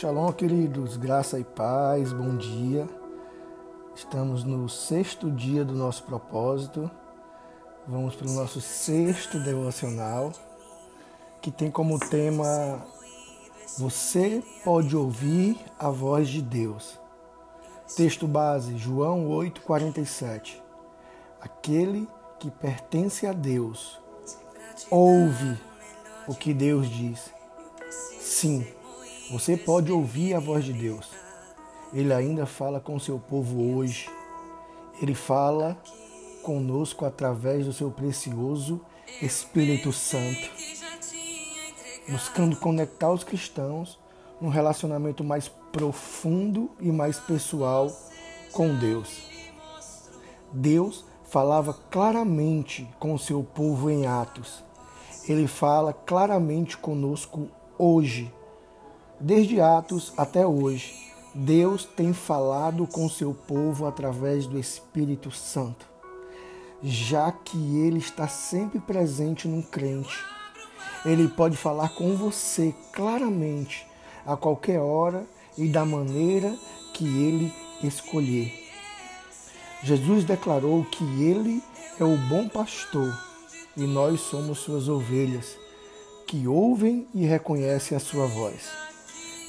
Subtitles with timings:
[0.00, 2.88] Shalom, queridos, graça e paz, bom dia.
[3.96, 6.88] Estamos no sexto dia do nosso propósito.
[7.84, 10.32] Vamos para o nosso sexto devocional,
[11.42, 12.86] que tem como tema
[13.76, 16.96] Você pode ouvir a voz de Deus.
[17.96, 20.60] Texto base, João 8,47.
[21.40, 22.06] Aquele
[22.38, 23.98] que pertence a Deus
[24.92, 25.58] ouve
[26.28, 27.34] o que Deus diz.
[28.20, 28.64] Sim,
[29.30, 31.08] você pode ouvir a voz de Deus.
[31.92, 34.08] Ele ainda fala com seu povo hoje.
[35.00, 35.76] Ele fala
[36.42, 38.80] conosco através do seu precioso
[39.20, 40.50] Espírito Santo,
[42.08, 43.98] buscando conectar os cristãos
[44.40, 47.90] num relacionamento mais profundo e mais pessoal
[48.52, 49.28] com Deus.
[50.52, 54.64] Deus falava claramente com o seu povo em Atos.
[55.28, 58.32] Ele fala claramente conosco hoje.
[59.20, 60.94] Desde Atos até hoje,
[61.34, 65.88] Deus tem falado com seu povo através do Espírito Santo,
[66.80, 70.24] já que ele está sempre presente no crente.
[71.04, 73.84] Ele pode falar com você claramente,
[74.24, 76.56] a qualquer hora e da maneira
[76.94, 78.52] que ele escolher.
[79.82, 81.60] Jesus declarou que ele
[81.98, 83.12] é o bom pastor
[83.76, 85.58] e nós somos suas ovelhas,
[86.24, 88.87] que ouvem e reconhecem a sua voz.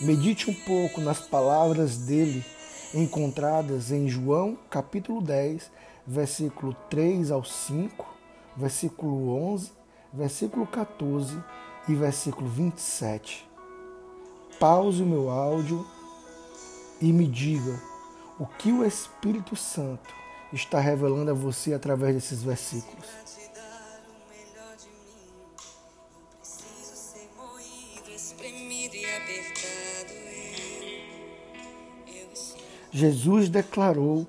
[0.00, 2.44] Medite um pouco nas palavras dele
[2.94, 5.68] encontradas em João capítulo 10,
[6.06, 8.06] versículo 3 ao 5,
[8.56, 9.72] versículo 11,
[10.12, 11.42] versículo 14
[11.88, 13.44] e versículo 27.
[14.60, 15.84] Pause o meu áudio
[17.00, 17.82] e me diga
[18.38, 20.14] o que o Espírito Santo
[20.52, 23.27] está revelando a você através desses versículos.
[32.90, 34.26] Jesus declarou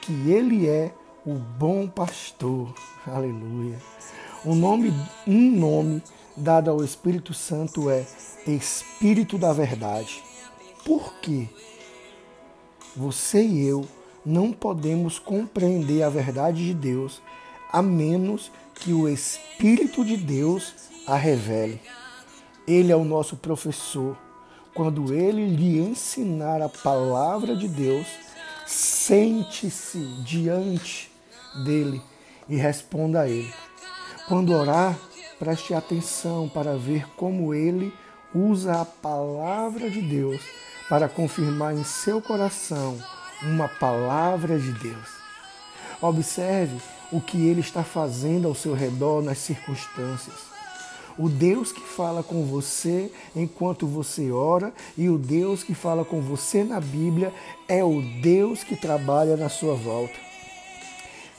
[0.00, 0.92] que ele é
[1.24, 2.74] o bom pastor.
[3.06, 3.78] Aleluia.
[4.44, 4.92] O nome,
[5.26, 6.02] um nome
[6.36, 8.04] dado ao Espírito Santo é
[8.46, 10.22] Espírito da Verdade.
[10.84, 11.48] Por quê?
[12.96, 13.86] Você e eu
[14.26, 17.22] não podemos compreender a verdade de Deus
[17.72, 20.74] a menos que o Espírito de Deus
[21.06, 21.80] a revele.
[22.66, 24.16] Ele é o nosso professor
[24.74, 28.06] quando ele lhe ensinar a palavra de Deus,
[28.66, 31.10] sente-se diante
[31.64, 32.00] dele
[32.48, 33.52] e responda a ele.
[34.28, 34.98] Quando orar,
[35.38, 37.92] preste atenção para ver como ele
[38.34, 40.40] usa a palavra de Deus
[40.88, 42.98] para confirmar em seu coração
[43.42, 45.08] uma palavra de Deus.
[46.00, 46.80] Observe
[47.10, 50.51] o que ele está fazendo ao seu redor nas circunstâncias.
[51.18, 56.20] O Deus que fala com você enquanto você ora e o Deus que fala com
[56.20, 57.32] você na Bíblia
[57.68, 60.18] é o Deus que trabalha na sua volta.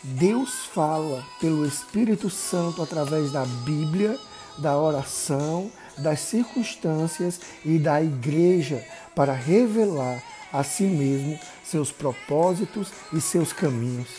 [0.04, 4.20] Deus fala pelo Espírito Santo através da Bíblia,
[4.58, 8.86] da oração, das circunstâncias e da igreja
[9.16, 14.10] para revelar a si mesmo seus propósitos e seus caminhos.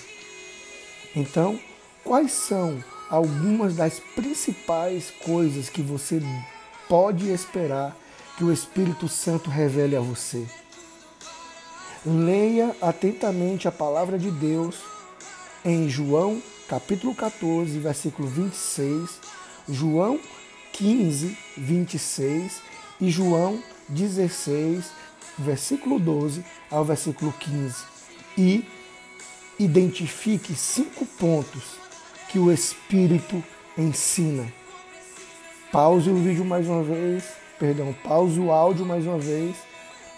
[1.15, 1.61] Então,
[2.03, 6.23] quais são algumas das principais coisas que você
[6.89, 7.97] pode esperar
[8.37, 10.47] que o Espírito Santo revele a você.
[12.05, 14.77] Leia atentamente a palavra de Deus
[15.65, 19.21] em João capítulo 14, versículo 26,
[19.69, 20.19] João
[20.73, 22.61] 15, 26
[23.01, 24.87] e João 16,
[25.39, 27.85] versículo 12 ao versículo 15.
[28.37, 28.65] E
[29.59, 31.84] identifique cinco pontos
[32.29, 33.43] que o Espírito
[33.77, 34.53] ensina.
[35.71, 37.25] Pause o vídeo mais uma vez,
[37.59, 39.57] perdão, pause o áudio mais uma vez,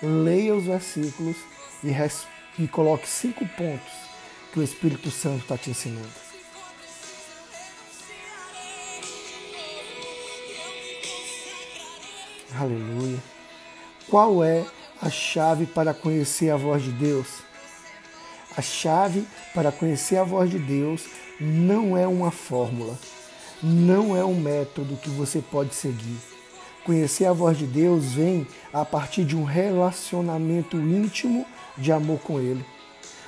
[0.02, 1.36] leia os versículos
[1.82, 2.26] e, res,
[2.58, 3.92] e coloque cinco pontos
[4.52, 6.26] que o Espírito Santo está te ensinando.
[12.58, 13.18] Aleluia.
[14.08, 14.64] Qual é
[15.02, 17.26] a chave para conhecer a voz de Deus?
[18.56, 21.04] A chave para conhecer a voz de Deus
[21.40, 22.98] não é uma fórmula,
[23.62, 26.16] não é um método que você pode seguir.
[26.84, 31.44] Conhecer a voz de Deus vem a partir de um relacionamento íntimo
[31.76, 32.64] de amor com Ele.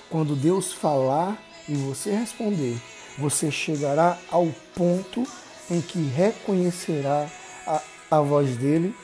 [0.08, 1.36] Quando Deus falar
[1.68, 2.80] e você responder,
[3.18, 5.26] você chegará ao ponto
[5.70, 7.28] em que reconhecerá
[7.66, 8.94] a, a voz dele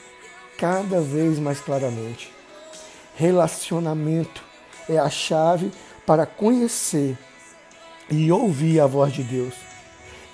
[0.57, 2.31] cada vez mais claramente.
[3.15, 4.43] Relacionamento
[4.89, 5.71] é a chave
[6.05, 7.17] para conhecer
[8.09, 9.53] e ouvir a voz de Deus.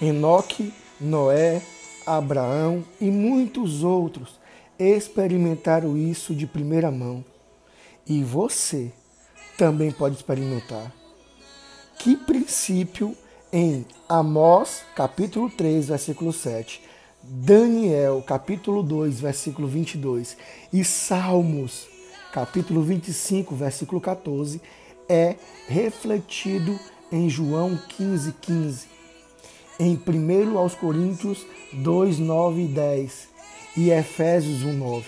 [0.01, 1.61] Enoque, Noé,
[2.05, 4.39] Abraão e muitos outros
[4.77, 7.23] experimentaram isso de primeira mão.
[8.07, 8.91] E você
[9.57, 10.91] também pode experimentar.
[11.99, 13.15] Que princípio
[13.53, 16.81] em Amós, capítulo 3, versículo 7,
[17.23, 20.35] Daniel, capítulo 2, versículo 22
[20.73, 21.87] e Salmos,
[22.33, 24.59] capítulo 25, versículo 14,
[25.07, 25.35] é
[25.67, 26.79] refletido
[27.11, 28.87] em João 15, 15,
[29.79, 33.27] em 1 aos Coríntios 2, 9 e 10
[33.77, 35.05] e Efésios 1, 9.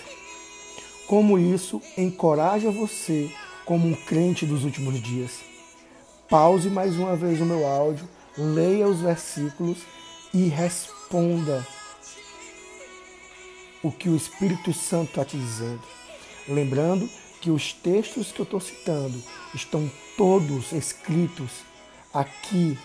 [1.06, 3.30] Como isso encoraja você
[3.64, 5.40] como um crente dos últimos dias.
[6.28, 9.78] Pause mais uma vez o meu áudio, leia os versículos
[10.32, 11.66] e responda
[13.82, 15.82] o que o Espírito Santo está te dizendo.
[16.48, 17.08] Lembrando
[17.40, 19.22] que os textos que eu estou citando
[19.54, 21.50] estão todos escritos
[22.14, 22.78] aqui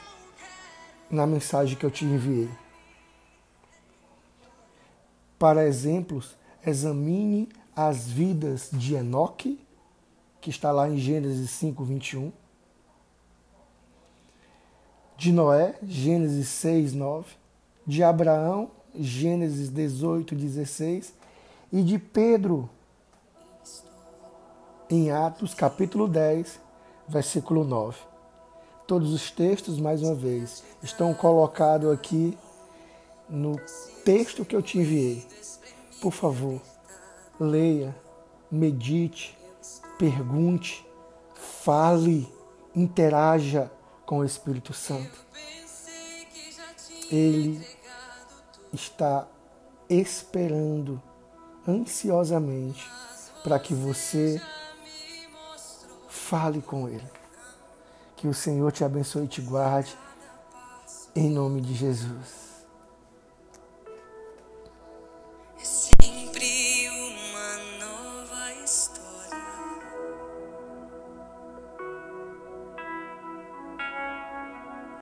[1.10, 2.50] na mensagem que eu te enviei.
[5.38, 6.36] Para exemplos,
[6.66, 9.60] examine as vidas de Enoque,
[10.42, 12.32] que está lá em Gênesis 5, 21.
[15.16, 17.34] De Noé, Gênesis 6, 9.
[17.86, 21.14] De Abraão, Gênesis 18, 16.
[21.72, 22.70] E de Pedro,
[24.90, 26.60] em Atos, capítulo 10,
[27.08, 28.09] versículo 9.
[28.90, 32.36] Todos os textos, mais uma vez, estão colocados aqui
[33.30, 33.56] no
[34.04, 35.28] texto que eu te enviei.
[36.02, 36.60] Por favor,
[37.40, 37.96] leia,
[38.50, 39.38] medite,
[40.00, 40.84] pergunte,
[41.36, 42.28] fale,
[42.76, 43.72] interaja
[44.08, 45.24] com o Espírito Santo.
[47.12, 47.64] Ele
[48.74, 49.28] está
[49.88, 51.00] esperando
[51.68, 52.90] ansiosamente
[53.44, 54.42] para que você
[56.08, 57.19] fale com Ele.
[58.20, 59.98] Que o Senhor te abençoe e te guarde,
[61.16, 62.49] em nome de Jesus.